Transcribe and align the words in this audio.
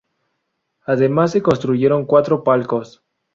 Además 0.87 1.29
se 1.29 1.43
construyeron 1.43 2.05
cuatro 2.07 2.43
palcos. 2.43 3.03